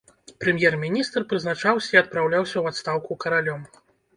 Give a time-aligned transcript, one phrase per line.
[0.43, 3.61] Прэм'ер-міністр прызначаўся і адпраўляўся ў адстаўку каралём.